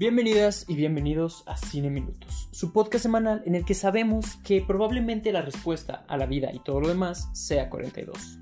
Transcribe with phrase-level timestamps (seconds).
[0.00, 5.30] Bienvenidas y bienvenidos a Cine Minutos, su podcast semanal en el que sabemos que probablemente
[5.30, 8.38] la respuesta a la vida y todo lo demás sea 42.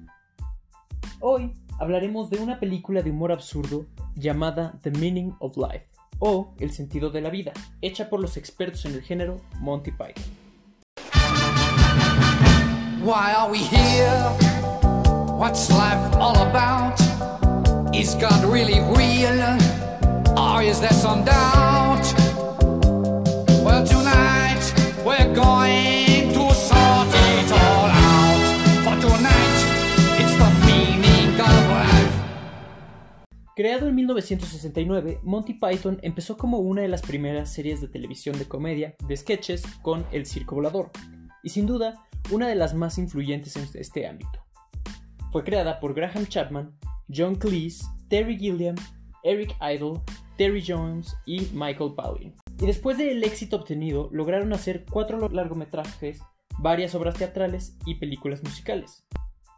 [1.19, 5.89] Hoy hablaremos de una película de humor absurdo llamada The Meaning of Life
[6.21, 10.23] o El sentido de la vida, hecha por los expertos en el género Monty Python.
[18.55, 19.38] Real?
[33.59, 38.47] Creado en 1969, Monty Python empezó como una de las primeras series de televisión de
[38.47, 40.93] comedia de sketches con El Circo Volador,
[41.43, 44.47] y sin duda una de las más influyentes en este ámbito.
[45.33, 46.73] Fue creada por Graham Chapman,
[47.13, 48.77] John Cleese, Terry Gilliam,
[49.25, 50.03] Eric Idle,
[50.37, 52.37] Terry Jones y Michael Palin.
[52.61, 56.21] Y después del éxito obtenido, lograron hacer cuatro largometrajes,
[56.61, 59.05] varias obras teatrales y películas musicales.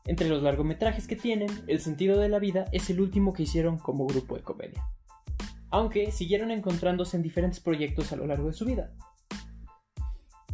[0.06, 3.78] Entre los largometrajes que tienen, El sentido de la vida es el último que hicieron
[3.78, 4.82] como grupo de comedia.
[5.70, 8.92] Aunque siguieron encontrándose en diferentes proyectos a lo largo de su vida.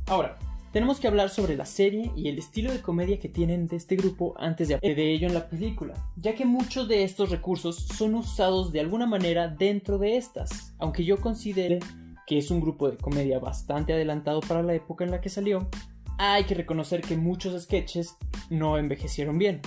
[0.06, 0.38] Ahora,
[0.72, 3.96] tenemos que hablar sobre la serie y el estilo de comedia que tienen de este
[3.96, 7.76] grupo antes de hablar de ello en la película, ya que muchos de estos recursos
[7.96, 11.80] son usados de alguna manera dentro de estas, aunque yo considere
[12.26, 15.70] que es un grupo de comedia bastante adelantado para la época en la que salió,
[16.18, 18.16] hay que reconocer que muchos sketches
[18.50, 19.60] no envejecieron bien.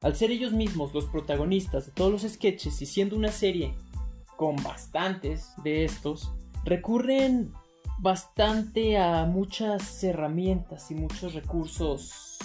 [0.00, 3.74] Al ser ellos mismos los protagonistas de todos los sketches y siendo una serie
[4.36, 6.32] con bastantes de estos,
[6.64, 7.52] recurren
[7.98, 12.38] bastante a muchas herramientas y muchos recursos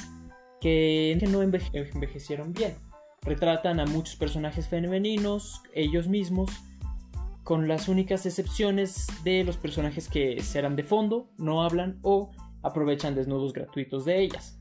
[0.59, 2.75] que, no envejecieron bien.
[3.21, 6.49] Retratan a muchos personajes femeninos, ellos mismos,
[7.44, 12.32] con las únicas excepciones de los personajes que serán de fondo, no hablan o
[12.64, 14.60] aprovechan desnudos gratuitos de ellas.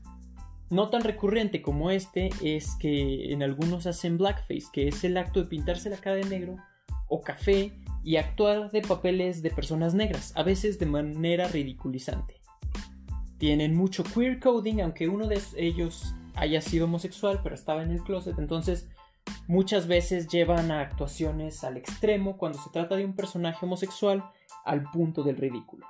[0.69, 5.41] No tan recurrente como este es que en algunos hacen blackface, que es el acto
[5.41, 6.57] de pintarse la cara de negro
[7.07, 12.41] o café y actuar de papeles de personas negras, a veces de manera ridiculizante.
[13.37, 18.03] Tienen mucho queer coding, aunque uno de ellos haya sido homosexual, pero estaba en el
[18.03, 18.89] closet, entonces
[19.47, 24.23] muchas veces llevan a actuaciones al extremo cuando se trata de un personaje homosexual
[24.65, 25.85] al punto del ridículo.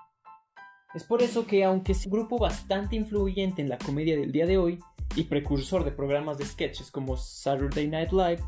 [0.93, 4.45] Es por eso que aunque es un grupo bastante influyente en la comedia del día
[4.45, 4.79] de hoy
[5.15, 8.43] y precursor de programas de sketches como Saturday Night Live,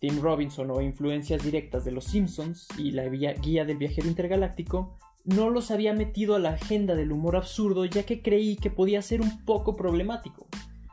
[0.00, 4.96] Tim Robinson o influencias directas de Los Simpsons y la guía del viajero intergaláctico,
[5.26, 9.02] no los había metido a la agenda del humor absurdo ya que creí que podía
[9.02, 10.46] ser un poco problemático.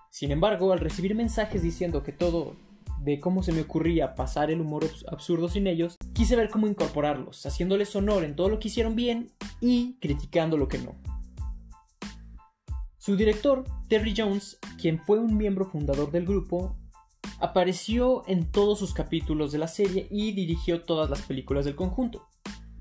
[0.09, 2.57] Sin embargo, al recibir mensajes diciendo que todo
[3.01, 7.45] de cómo se me ocurría pasar el humor absurdo sin ellos, quise ver cómo incorporarlos,
[7.45, 9.31] haciéndoles honor en todo lo que hicieron bien
[9.61, 10.95] y criticando lo que no.
[12.97, 16.75] Su director, Terry Jones, quien fue un miembro fundador del grupo,
[17.39, 22.27] apareció en todos sus capítulos de la serie y dirigió todas las películas del conjunto.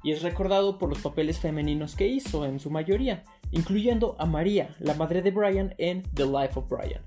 [0.03, 4.75] Y es recordado por los papeles femeninos que hizo en su mayoría, incluyendo a María,
[4.79, 7.03] la madre de Brian en The Life of Brian,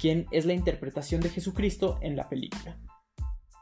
[0.00, 2.78] quien es la interpretación de Jesucristo en la película.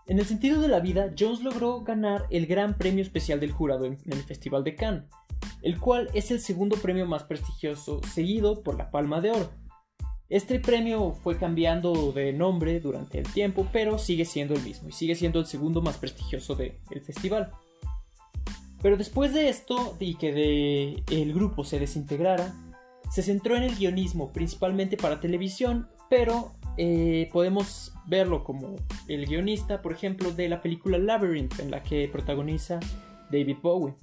[0.06, 3.84] En el sentido de la vida, Jones logró ganar el Gran Premio Especial del Jurado
[3.84, 5.04] en el Festival de Cannes,
[5.62, 9.50] el cual es el segundo premio más prestigioso, seguido por la Palma de Oro,
[10.28, 14.92] este premio fue cambiando de nombre durante el tiempo, pero sigue siendo el mismo y
[14.92, 17.50] sigue siendo el segundo más prestigioso del festival.
[18.82, 22.54] Pero después de esto y que el grupo se desintegrara,
[23.10, 28.76] se centró en el guionismo principalmente para televisión, pero eh, podemos verlo como
[29.08, 32.80] el guionista, por ejemplo, de la película Labyrinth, en la que protagoniza
[33.30, 33.94] David Bowie.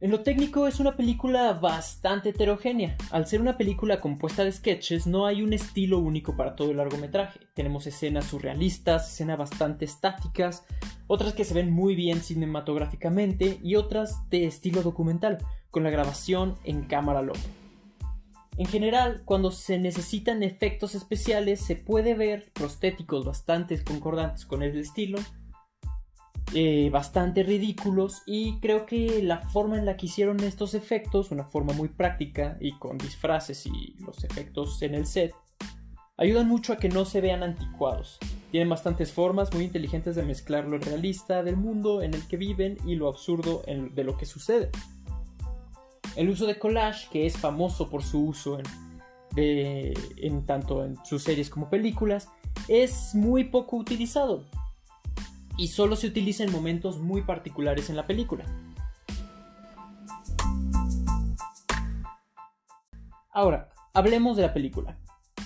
[0.00, 2.96] En lo técnico es una película bastante heterogénea.
[3.10, 6.76] Al ser una película compuesta de sketches no hay un estilo único para todo el
[6.76, 7.40] largometraje.
[7.52, 10.64] Tenemos escenas surrealistas, escenas bastante estáticas,
[11.08, 15.38] otras que se ven muy bien cinematográficamente y otras de estilo documental,
[15.70, 17.40] con la grabación en cámara loca.
[18.56, 24.76] En general, cuando se necesitan efectos especiales se puede ver prostéticos bastante concordantes con el
[24.76, 25.18] estilo
[26.54, 31.44] eh, bastante ridículos y creo que la forma en la que hicieron estos efectos, una
[31.44, 35.34] forma muy práctica y con disfraces y los efectos en el set,
[36.16, 38.18] ayudan mucho a que no se vean anticuados.
[38.50, 42.78] Tienen bastantes formas muy inteligentes de mezclar lo realista del mundo en el que viven
[42.86, 44.70] y lo absurdo de lo que sucede.
[46.18, 48.58] El uso de collage, que es famoso por su uso
[49.36, 52.28] en tanto en sus series como películas,
[52.66, 54.44] es muy poco utilizado
[55.56, 58.44] y solo se utiliza en momentos muy particulares en la película.
[63.30, 64.98] Ahora, hablemos de la película.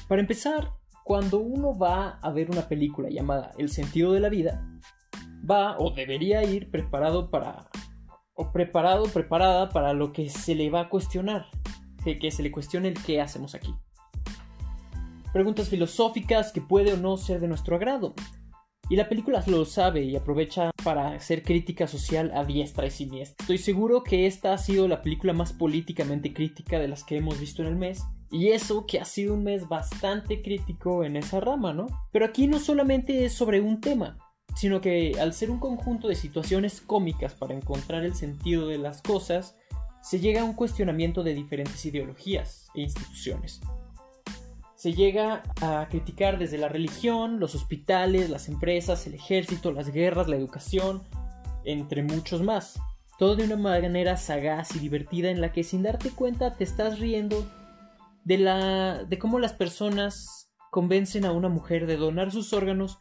[0.09, 0.73] Para empezar,
[1.05, 4.67] cuando uno va a ver una película llamada El sentido de la vida,
[5.45, 7.69] va o debería ir preparado para
[8.35, 11.47] o preparado preparada para lo que se le va a cuestionar,
[12.05, 13.75] que se le cuestione el qué hacemos aquí.
[15.33, 18.15] Preguntas filosóficas que puede o no ser de nuestro agrado.
[18.91, 23.37] Y la película lo sabe y aprovecha para hacer crítica social a diestra y siniestra.
[23.41, 27.41] Estoy seguro que esta ha sido la película más políticamente crítica de las que hemos
[27.41, 28.03] visto en el mes.
[28.31, 31.87] Y eso que ha sido un mes bastante crítico en esa rama, ¿no?
[32.13, 34.19] Pero aquí no solamente es sobre un tema,
[34.55, 39.03] sino que al ser un conjunto de situaciones cómicas para encontrar el sentido de las
[39.03, 39.57] cosas,
[40.03, 43.61] se llega a un cuestionamiento de diferentes ideologías e instituciones.
[44.75, 50.27] Se llega a criticar desde la religión, los hospitales, las empresas, el ejército, las guerras,
[50.27, 51.03] la educación,
[51.65, 52.81] entre muchos más.
[53.17, 56.99] Todo de una manera sagaz y divertida en la que sin darte cuenta te estás
[56.99, 57.47] riendo
[58.25, 62.99] de la de cómo las personas convencen a una mujer de donar sus órganos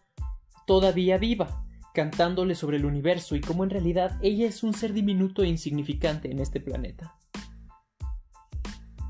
[0.65, 5.43] todavía viva, cantándole sobre el universo y cómo en realidad ella es un ser diminuto
[5.43, 7.15] e insignificante en este planeta.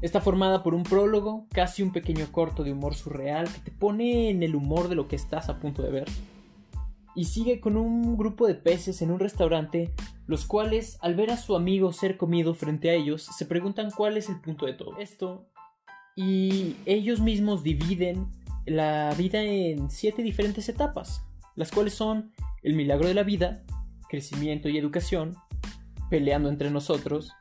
[0.02, 4.32] Está formada por un prólogo, casi un pequeño corto de humor surreal que te pone
[4.32, 6.10] en el humor de lo que estás a punto de ver.
[7.14, 9.94] Y sigue con un grupo de peces en un restaurante,
[10.26, 14.18] los cuales, al ver a su amigo ser comido frente a ellos, se preguntan cuál
[14.18, 15.46] es el punto de todo esto.
[16.16, 18.28] Y ellos mismos dividen
[18.66, 21.24] la vida en siete diferentes etapas
[21.62, 23.64] las cuales son el milagro de la vida,
[24.10, 25.36] crecimiento y educación,
[26.10, 27.32] peleando entre nosotros,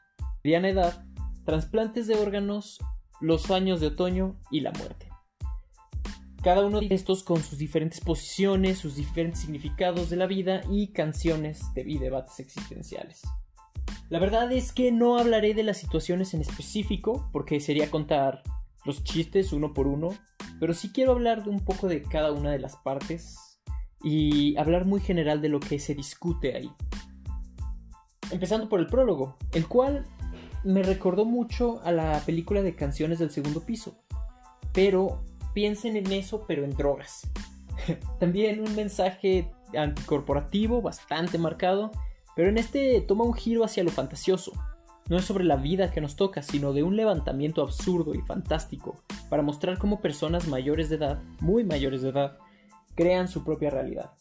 [0.45, 1.07] mediana edad,
[1.47, 2.81] trasplantes de órganos,
[3.23, 5.09] los años de otoño y la muerte.
[6.43, 10.89] Cada uno de estos con sus diferentes posiciones, sus diferentes significados de la vida y
[10.89, 13.23] canciones y debates existenciales.
[14.11, 18.43] La verdad es que no hablaré de las situaciones en específico, porque sería contar
[18.85, 20.11] los chistes uno por uno,
[20.59, 23.50] pero sí quiero hablar de un poco de cada una de las partes
[24.03, 26.71] y hablar muy general de lo que se discute ahí.
[28.31, 30.05] Empezando por el prólogo, el cual
[30.65, 33.97] me recordó mucho a la película de canciones del segundo piso.
[34.73, 37.29] Pero piensen en eso, pero en drogas.
[38.19, 41.91] También un mensaje anticorporativo bastante marcado,
[42.37, 44.53] pero en este toma un giro hacia lo fantasioso.
[45.09, 49.03] No es sobre la vida que nos toca, sino de un levantamiento absurdo y fantástico
[49.29, 52.39] para mostrar cómo personas mayores de edad, muy mayores de edad,
[52.95, 54.13] crean su propia realidad.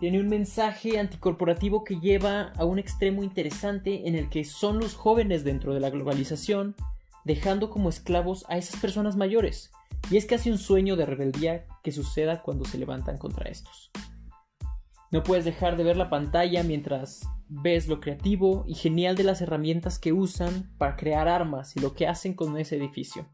[0.00, 4.94] Tiene un mensaje anticorporativo que lleva a un extremo interesante en el que son los
[4.94, 6.76] jóvenes dentro de la globalización,
[7.24, 9.72] dejando como esclavos a esas personas mayores,
[10.10, 13.90] y es casi un sueño de rebeldía que suceda cuando se levantan contra estos.
[15.10, 19.40] No puedes dejar de ver la pantalla mientras ves lo creativo y genial de las
[19.40, 23.26] herramientas que usan para crear armas y lo que hacen con ese edificio.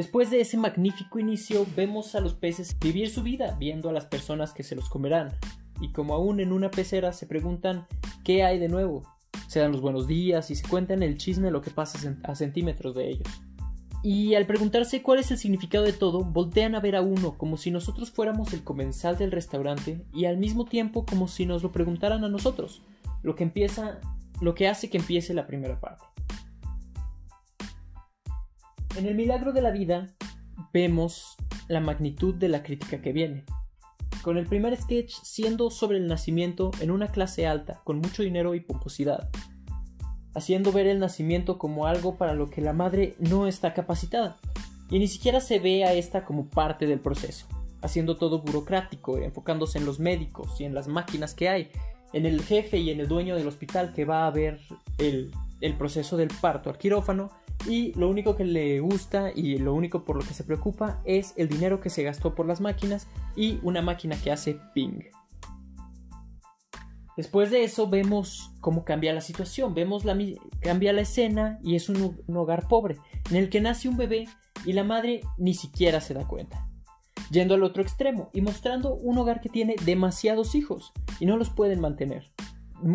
[0.00, 4.06] Después de ese magnífico inicio, vemos a los peces vivir su vida viendo a las
[4.06, 5.36] personas que se los comerán,
[5.78, 7.86] y como aún en una pecera se preguntan
[8.24, 9.02] qué hay de nuevo,
[9.46, 12.34] se dan los buenos días y se cuentan el chisme de lo que pasa a
[12.34, 13.28] centímetros de ellos.
[14.02, 17.58] Y al preguntarse cuál es el significado de todo, voltean a ver a uno como
[17.58, 21.72] si nosotros fuéramos el comensal del restaurante y al mismo tiempo como si nos lo
[21.72, 22.80] preguntaran a nosotros,
[23.22, 24.00] lo que empieza,
[24.40, 26.06] lo que hace que empiece la primera parte.
[28.96, 30.08] En el milagro de la vida
[30.72, 31.36] vemos
[31.68, 33.44] la magnitud de la crítica que viene.
[34.22, 38.54] Con el primer sketch siendo sobre el nacimiento en una clase alta, con mucho dinero
[38.54, 39.30] y pomposidad,
[40.34, 44.38] haciendo ver el nacimiento como algo para lo que la madre no está capacitada,
[44.90, 47.46] y ni siquiera se ve a esta como parte del proceso,
[47.82, 51.70] haciendo todo burocrático, enfocándose en los médicos y en las máquinas que hay,
[52.12, 54.60] en el jefe y en el dueño del hospital que va a ver
[54.98, 55.30] el,
[55.60, 57.30] el proceso del parto al quirófano,
[57.68, 61.34] y lo único que le gusta y lo único por lo que se preocupa es
[61.36, 65.00] el dinero que se gastó por las máquinas y una máquina que hace ping.
[67.16, 70.16] Después de eso vemos cómo cambia la situación, vemos la
[70.60, 72.96] cambia la escena y es un, un hogar pobre
[73.30, 74.26] en el que nace un bebé
[74.64, 76.66] y la madre ni siquiera se da cuenta.
[77.30, 81.50] Yendo al otro extremo y mostrando un hogar que tiene demasiados hijos y no los
[81.50, 82.32] pueden mantener.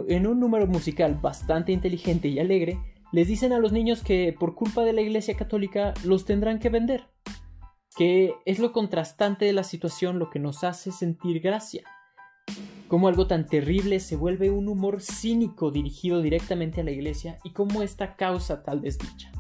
[0.08, 2.80] En un número musical bastante inteligente y alegre,
[3.16, 6.68] les dicen a los niños que por culpa de la Iglesia Católica los tendrán que
[6.68, 7.08] vender,
[7.96, 11.86] que es lo contrastante de la situación lo que nos hace sentir gracia.
[12.90, 17.54] Cómo algo tan terrible se vuelve un humor cínico dirigido directamente a la Iglesia y
[17.54, 19.32] cómo esta causa tal desdicha.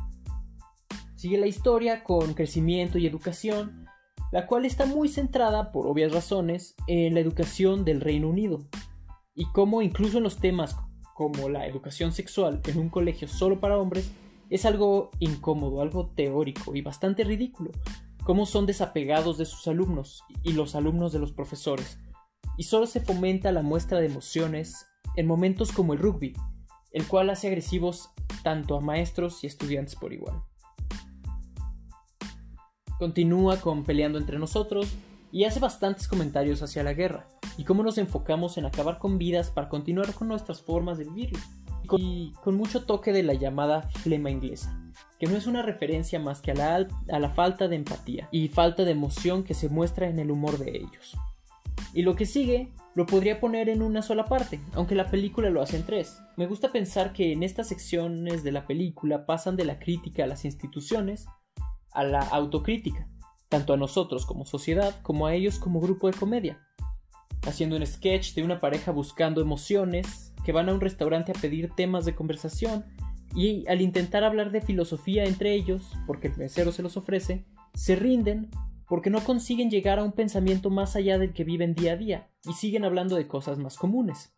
[1.15, 3.88] Sigue la historia con crecimiento y educación,
[4.32, 8.70] la cual está muy centrada, por obvias razones, en la educación del Reino Unido,
[9.34, 10.77] y cómo incluso en los temas
[11.15, 14.12] como la educación sexual en un colegio solo para hombres
[14.50, 17.72] es algo incómodo, algo teórico y bastante ridículo,
[18.25, 22.00] cómo son desapegados de sus alumnos y los alumnos de los profesores,
[22.57, 26.34] y solo se fomenta la muestra de emociones en momentos como el rugby,
[26.91, 28.10] el cual hace agresivos
[28.43, 30.43] tanto a maestros y estudiantes por igual.
[33.00, 34.93] Continúa con peleando entre nosotros
[35.31, 37.25] y hace bastantes comentarios hacia la guerra
[37.57, 41.39] y cómo nos enfocamos en acabar con vidas para continuar con nuestras formas de vivirlo
[41.97, 44.79] y con mucho toque de la llamada flema inglesa,
[45.19, 48.47] que no es una referencia más que a la, a la falta de empatía y
[48.47, 51.15] falta de emoción que se muestra en el humor de ellos.
[51.93, 55.62] Y lo que sigue lo podría poner en una sola parte, aunque la película lo
[55.62, 56.21] hace en tres.
[56.38, 60.27] Me gusta pensar que en estas secciones de la película pasan de la crítica a
[60.27, 61.27] las instituciones
[61.91, 63.07] a la autocrítica,
[63.50, 66.62] tanto a nosotros como sociedad como a ellos como grupo de comedia,
[67.45, 71.71] haciendo un sketch de una pareja buscando emociones que van a un restaurante a pedir
[71.75, 72.85] temas de conversación
[73.35, 77.95] y al intentar hablar de filosofía entre ellos, porque el mesero se los ofrece, se
[77.95, 78.49] rinden
[78.87, 82.29] porque no consiguen llegar a un pensamiento más allá del que viven día a día
[82.45, 84.33] y siguen hablando de cosas más comunes.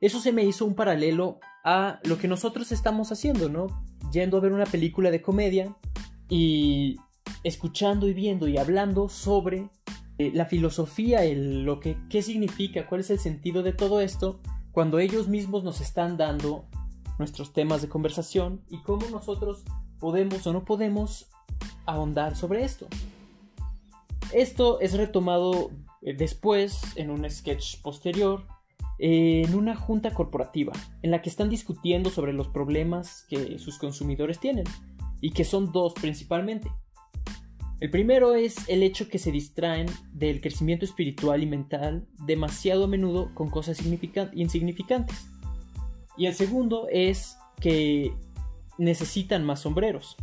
[0.00, 3.66] Eso se me hizo un paralelo a lo que nosotros estamos haciendo, ¿no?
[4.12, 5.76] Yendo a ver una película de comedia
[6.28, 6.96] y
[7.44, 9.68] escuchando y viendo y hablando sobre
[10.20, 14.38] eh, la filosofía, el, lo que qué significa, cuál es el sentido de todo esto,
[14.70, 16.66] cuando ellos mismos nos están dando
[17.18, 19.64] nuestros temas de conversación y cómo nosotros
[19.98, 21.30] podemos o no podemos
[21.86, 22.86] ahondar sobre esto.
[24.34, 25.70] Esto es retomado
[26.02, 28.44] eh, después en un sketch posterior
[28.98, 34.38] en una junta corporativa en la que están discutiendo sobre los problemas que sus consumidores
[34.38, 34.66] tienen
[35.22, 36.70] y que son dos principalmente.
[37.80, 42.88] El primero es el hecho que se distraen del crecimiento espiritual y mental demasiado a
[42.88, 45.26] menudo con cosas insignificantes.
[46.18, 48.12] Y el segundo es que
[48.76, 50.16] necesitan más sombreros.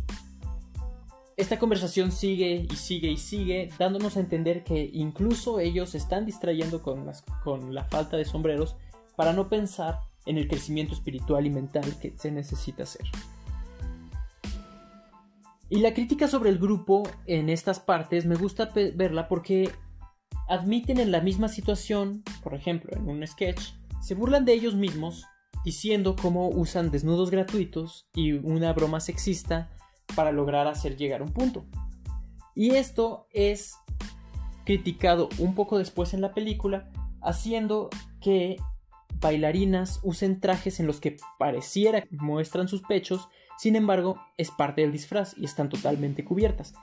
[1.36, 6.26] Esta conversación sigue y sigue y sigue, dándonos a entender que incluso ellos se están
[6.26, 7.10] distrayendo con,
[7.42, 8.76] con la falta de sombreros
[9.16, 13.06] para no pensar en el crecimiento espiritual y mental que se necesita hacer.
[15.70, 19.70] Y la crítica sobre el grupo en estas partes me gusta verla porque
[20.48, 23.60] admiten en la misma situación, por ejemplo, en un sketch,
[24.00, 25.26] se burlan de ellos mismos
[25.64, 29.70] diciendo cómo usan desnudos gratuitos y una broma sexista
[30.16, 31.66] para lograr hacer llegar un punto.
[32.54, 33.74] Y esto es
[34.64, 38.56] criticado un poco después en la película, haciendo que
[39.20, 43.28] bailarinas usen trajes en los que pareciera que muestran sus pechos,
[43.58, 46.74] sin embargo es parte del disfraz y están totalmente cubiertas,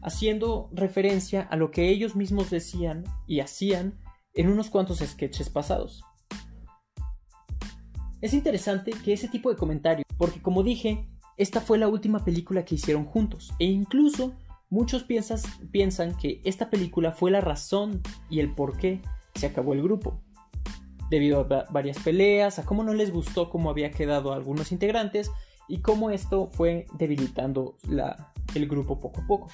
[0.00, 4.00] haciendo referencia a lo que ellos mismos decían y hacían
[4.34, 6.02] en unos cuantos sketches pasados.
[8.22, 12.64] Es interesante que ese tipo de comentario, porque como dije, esta fue la última película
[12.64, 14.32] que hicieron juntos, e incluso
[14.70, 15.04] muchos
[15.70, 19.02] piensan que esta película fue la razón y el por qué
[19.34, 20.22] se acabó el grupo.
[21.10, 25.30] Debido a varias peleas, a cómo no les gustó cómo había quedado a algunos integrantes
[25.68, 27.76] y cómo esto fue debilitando
[28.54, 29.48] el grupo poco a poco.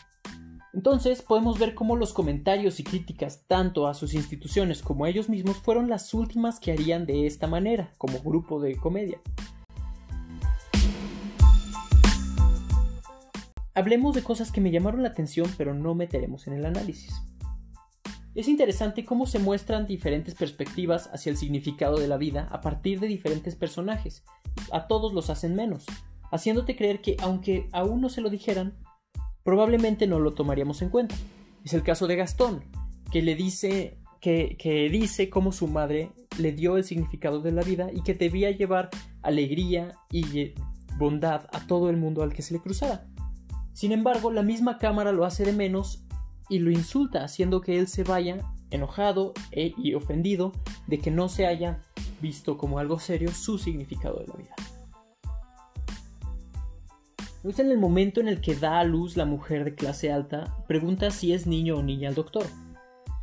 [0.75, 5.29] Entonces podemos ver cómo los comentarios y críticas tanto a sus instituciones como a ellos
[5.29, 9.19] mismos fueron las últimas que harían de esta manera como grupo de comedia.
[13.75, 17.15] Hablemos de cosas que me llamaron la atención pero no meteremos en el análisis.
[18.35, 23.00] Es interesante cómo se muestran diferentes perspectivas hacia el significado de la vida a partir
[23.00, 24.23] de diferentes personajes.
[24.73, 25.87] A todos los hacen menos,
[26.31, 28.77] haciéndote creer que aunque aún no se lo dijeran,
[29.43, 31.15] probablemente no lo tomaríamos en cuenta.
[31.65, 32.65] Es el caso de Gastón,
[33.11, 37.63] que le dice que, que dice cómo su madre le dio el significado de la
[37.63, 38.91] vida y que debía llevar
[39.23, 40.55] alegría y
[40.99, 43.07] bondad a todo el mundo al que se le cruzara.
[43.73, 46.05] Sin embargo, la misma cámara lo hace de menos
[46.49, 48.39] y lo insulta, haciendo que él se vaya
[48.71, 50.53] enojado e, y ofendido
[50.87, 51.81] de que no se haya
[52.21, 54.55] visto como algo serio su significado de la vida.
[57.45, 60.57] Es en el momento en el que da a luz la mujer de clase alta,
[60.67, 62.47] pregunta si es niño o niña al doctor,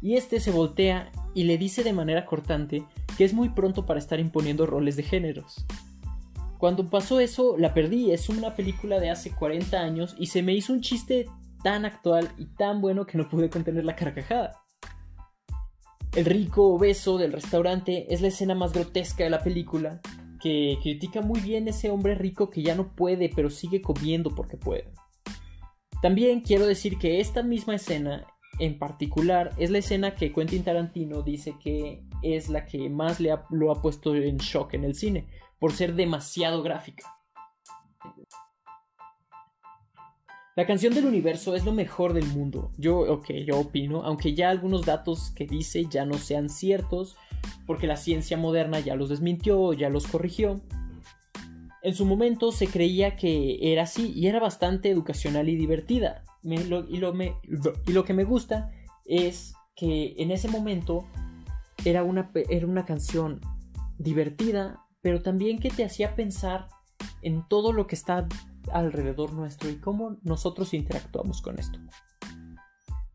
[0.02, 2.86] y este se voltea y le dice de manera cortante
[3.18, 5.66] que es muy pronto para estar imponiendo roles de géneros,
[6.58, 8.12] cuando pasó eso, la perdí.
[8.12, 11.28] Es una película de hace 40 años y se me hizo un chiste
[11.64, 14.65] tan actual y tan bueno que no pude contener la carcajada.
[16.16, 20.00] El rico obeso del restaurante es la escena más grotesca de la película,
[20.42, 24.56] que critica muy bien ese hombre rico que ya no puede, pero sigue comiendo porque
[24.56, 24.94] puede.
[26.02, 28.26] También quiero decir que esta misma escena
[28.60, 33.36] en particular es la escena que Quentin Tarantino dice que es la que más le
[33.50, 35.28] lo ha puesto en shock en el cine,
[35.60, 37.14] por ser demasiado gráfica.
[40.56, 42.72] La canción del universo es lo mejor del mundo.
[42.78, 47.18] Yo, ok, yo opino, aunque ya algunos datos que dice ya no sean ciertos,
[47.68, 50.62] porque la ciencia moderna ya los desmintió ya los corrigió.
[51.84, 56.24] En su momento se creía que era así y era bastante educacional y divertida.
[56.42, 58.72] y, lo, y lo que me gusta
[59.06, 61.06] es que en ese momento
[61.84, 63.42] era una, era una canción
[63.98, 66.70] divertida, pero también que te hacía pensar
[67.22, 68.28] en todo lo que está
[68.72, 71.80] alrededor nuestro y cómo nosotros interactuamos con esto.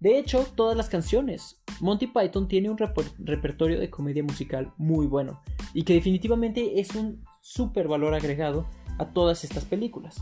[0.01, 1.63] De hecho, todas las canciones.
[1.81, 5.43] Monty Python tiene un repertorio de comedia musical muy bueno
[5.75, 8.67] y que definitivamente es un súper valor agregado
[8.99, 10.17] a todas estas películas.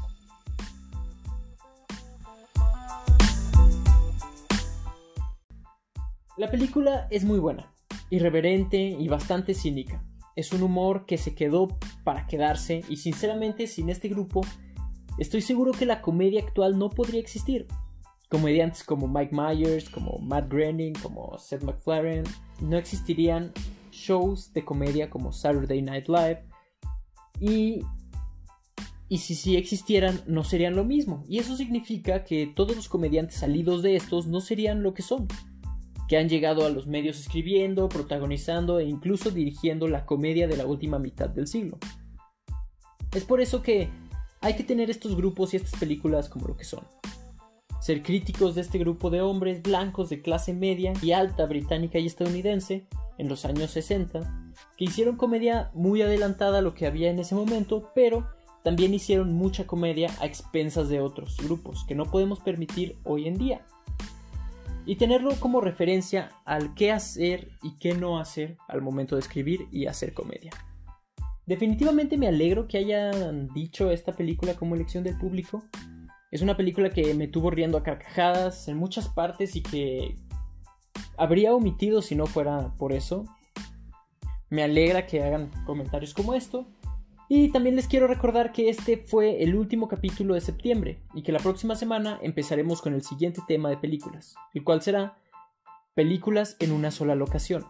[6.37, 7.73] La película es muy buena,
[8.11, 10.04] irreverente y bastante cínica.
[10.37, 11.66] Es un humor que se quedó
[12.04, 14.42] para quedarse y sinceramente sin este grupo
[15.19, 17.67] estoy seguro que la comedia actual no podría existir.
[18.29, 22.25] Comediantes como Mike Myers, como Matt Groening, como Seth MacFarlane,
[22.61, 23.53] no existirían
[23.91, 26.45] shows de comedia como Saturday Night Live
[27.41, 27.81] y,
[29.09, 31.25] y si sí existieran no serían lo mismo.
[31.29, 35.27] Y eso significa que todos los comediantes salidos de estos no serían lo que son
[36.09, 40.67] que han llegado a los medios escribiendo, protagonizando e incluso dirigiendo la comedia de la
[40.67, 41.79] última mitad del siglo.
[43.15, 43.91] Es por eso que
[44.40, 46.85] hay que tener estos grupos y estas películas como lo que son.
[47.80, 52.07] Ser críticos de este grupo de hombres blancos de clase media y alta británica y
[52.07, 52.87] estadounidense
[53.18, 57.35] en los años 60, que hicieron comedia muy adelantada a lo que había en ese
[57.35, 58.28] momento, pero
[58.62, 63.38] también hicieron mucha comedia a expensas de otros grupos que no podemos permitir hoy en
[63.38, 63.64] día.
[64.87, 69.69] Y tenerlo como referencia al qué hacer y qué no hacer al momento de escribir
[69.71, 70.50] y hacer comedia.
[71.49, 75.65] Definitivamente me alegro que hayan dicho esta película como elección del público.
[76.30, 80.15] Es una película que me tuvo riendo a carcajadas en muchas partes y que
[81.17, 83.25] habría omitido si no fuera por eso.
[84.50, 86.67] Me alegra que hagan comentarios como esto.
[87.30, 91.32] Y también les quiero recordar que este fue el último capítulo de septiembre y que
[91.32, 95.17] la próxima semana empezaremos con el siguiente tema de películas, el cual será
[95.95, 97.65] películas en una sola locación.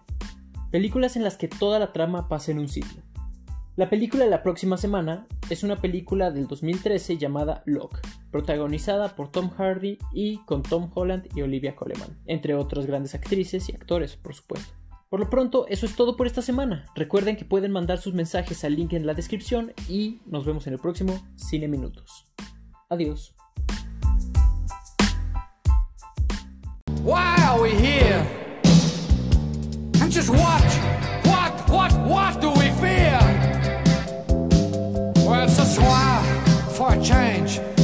[0.73, 3.08] Películas en las que toda la trama pasa en un sitio.
[3.79, 8.01] La película de la próxima semana es una película del 2013 llamada Locke,
[8.33, 13.69] protagonizada por Tom Hardy y con Tom Holland y Olivia Colman, entre otras grandes actrices
[13.69, 14.75] y actores, por supuesto.
[15.09, 16.87] Por lo pronto, eso es todo por esta semana.
[16.97, 20.73] Recuerden que pueden mandar sus mensajes al link en la descripción y nos vemos en
[20.73, 22.27] el próximo Cine Minutos.
[22.89, 23.37] Adiós.
[27.05, 28.27] Why are we here?
[30.11, 30.31] just
[35.79, 37.78] swore for change.